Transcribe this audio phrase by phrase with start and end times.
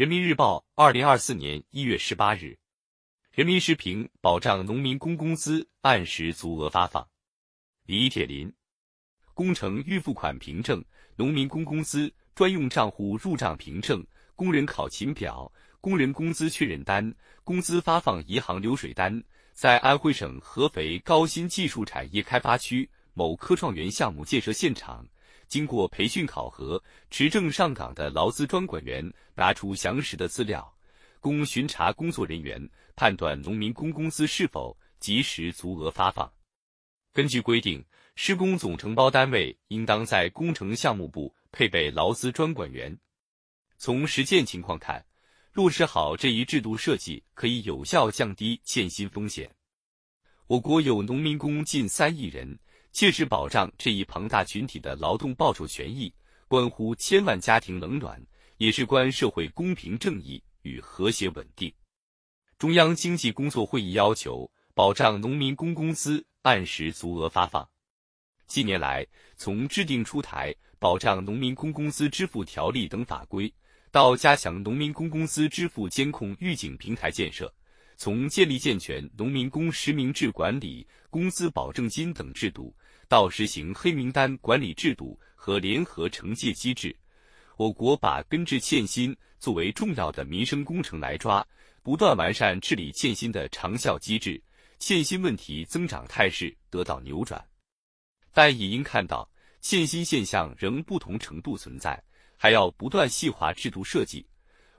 [0.00, 2.56] 人民日报，二零二四年一月十八日。
[3.32, 7.06] 人民时评：保障农民工工资按时足额发放。
[7.84, 8.50] 李铁林，
[9.34, 10.82] 工程预付款凭证、
[11.16, 14.02] 农民工工资专用账户入账凭证、
[14.34, 15.52] 工人考勤表、
[15.82, 17.14] 工人工资确认单、
[17.44, 19.22] 工资发放银行流水单，
[19.52, 25.06] 在安徽省合肥高新技术产业开发区某科创园项目建设现场。
[25.50, 26.80] 经过培训考核，
[27.10, 30.72] 持证上岗的劳资专管员拿出详实的资料，
[31.18, 36.32] 供巡查工作人员判断农民工工资是否及时足额发放。
[37.12, 42.96] 根据规定，施工总承包单位应当在工程项目部配备劳资专管员。
[43.76, 45.04] 从实践情况看，
[45.52, 49.50] 落实好这一制度设计，可以有效降低欠薪风险。
[50.46, 52.56] 我国有农民工近三亿人。
[52.92, 56.12] 切实保障这一庞大群体的劳动报酬权益，
[56.48, 58.20] 关乎千万家庭冷暖，
[58.56, 61.72] 也事关社会公平正义与和谐稳定。
[62.58, 67.66] 中央经济工作会议要求保障农民工工资按时足额发放。
[68.46, 73.52] 近年来，从制定出台保障农民工工资支付条例等法规，
[73.92, 77.52] 到加强农民工工资支付监控预警平台建设。
[78.00, 82.74] 从建立健全农民工实名制管理、工资保证金等制度，
[83.08, 86.96] 到实行黑名单管理制度和联合惩戒机制，
[87.58, 91.46] 我国把根治欠薪作为重要的民生工程来抓，
[91.82, 94.42] 不断完善治理欠薪的长效机制，
[94.78, 97.46] 欠薪问题增长态势得到扭转。
[98.32, 102.02] 但也应看到，欠薪现象仍不同程度存在，
[102.38, 104.26] 还要不断细化制度设计。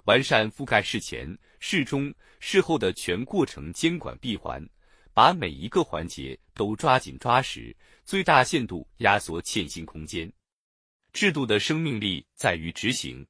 [0.06, 4.68] 完善覆盖事前、事中、事后的全过程监管闭环，
[5.14, 10.32] 把每一个环节都抓紧抓实，最大限度压缩欠薪空间。
[11.14, 13.26] 制度的生命力在于执行。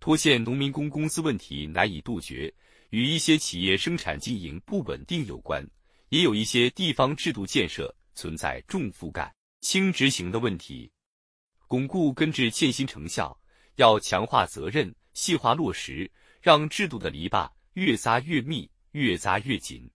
[0.00, 2.52] 拖欠农民工工资问题难以杜绝，
[2.90, 5.66] 与一些企业生产经营不稳定有关，
[6.10, 10.90] 也有一些地方制度建设存在重覆盖、轻执行的问题。
[11.66, 13.36] 巩固根治欠薪成效，
[13.76, 14.94] 要强化责任。
[15.16, 16.08] 细化落实，
[16.42, 19.90] 让制度的篱笆越扎越密，越扎越紧。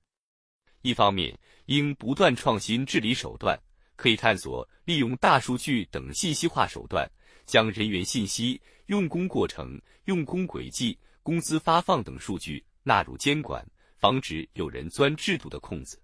[0.82, 1.38] 一方面，
[1.68, 3.56] 应不断创新治理手段，
[3.96, 7.08] 可以探索利用大数据等信息化手段，
[7.46, 13.64] 将人员信息、用工过程、用工轨迹、工资发放等数据纳入监管，
[14.00, 16.02] 防止有人钻制度的空子。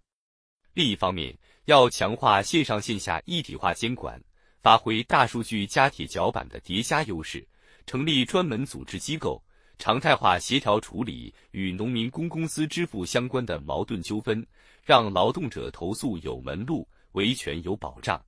[0.73, 1.35] 另一方面，
[1.65, 4.23] 要强化线上线下一体化监管，
[4.61, 7.43] 发挥大数据加铁脚板的叠加优势。
[7.87, 9.41] 成立专门组织机构，
[9.79, 14.45] 常态化协调处理与农民工工资支付相关的矛盾纠纷，
[14.83, 18.21] 让劳动者投诉有门路，维权有保障。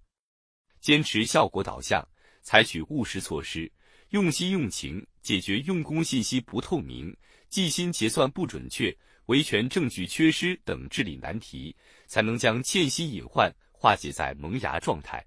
[0.80, 2.02] 坚持效果导向，
[2.42, 3.70] 采取务实措施，
[4.12, 7.14] 用心用情解决用工信息不透明、
[7.50, 11.76] 计薪结算不准确、维权证据缺失等治理难题，
[12.08, 15.22] 才能将欠薪隐患化解在萌芽状态。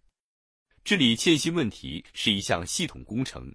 [0.85, 3.55] 治理欠薪问题是一项系统工程。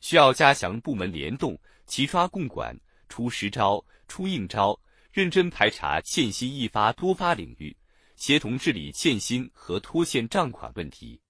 [0.00, 2.78] 需要加强部门联动，齐抓共管，
[3.08, 4.78] 出实招、出硬招，
[5.12, 7.76] 认真排查欠薪易发多发领域，
[8.16, 11.20] 协同治理欠薪和拖欠账款问题。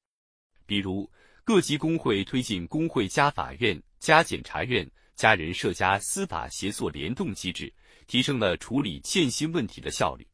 [0.66, 1.10] 比如，
[1.44, 7.72] 各级工会推进工会加法院、加检察院、加人社加司法协作联动机制，
[8.06, 10.26] 提升了处理欠薪问题的效率。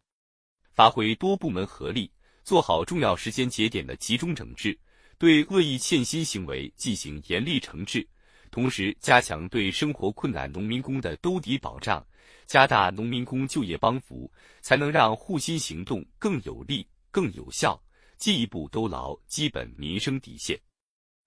[0.73, 2.11] 发挥多部门合力，
[2.43, 4.77] 做好重要时间节点的集中整治，
[5.19, 8.05] 对恶意欠薪行为进行严厉惩治。
[8.55, 12.07] 同时，加强对生活困难农民工的兜底保障，
[12.47, 17.83] 加大农民工就业帮扶，才能让护薪行动更有力、更有效，
[18.17, 20.57] 进一步兜牢基本民生底线。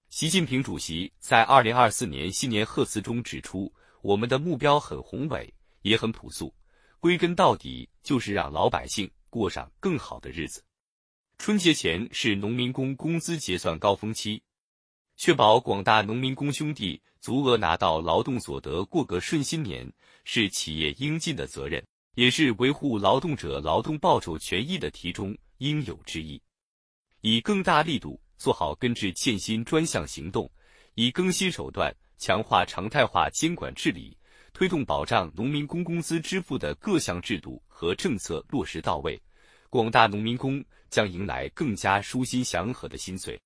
[0.07, 3.69] 习近平主席在二零二四年新年贺词中指出，
[4.01, 6.55] 我们的目标很宏伟，也很朴素，
[6.97, 10.63] 归根到底就是让老百姓过上更好的日子。
[11.37, 14.41] 春节前是农民工工资结算高峰期。
[15.17, 19.91] 确保广大农民工兄弟足额拿到劳动所得，过个顺心年，
[20.23, 21.83] 是企业应尽的责任，
[22.13, 26.39] 也是维护劳动者劳动报酬权益的题中应有之义。
[27.21, 30.49] 以更大力度做好根治欠薪专项行动，
[30.93, 34.15] 以更新手段强化常态化监管治理，
[34.53, 39.19] 推动保障农民工工资支付的各项制度和政策落实到位，
[39.71, 43.41] 广大农民工将迎来更加舒心祥和的新岁。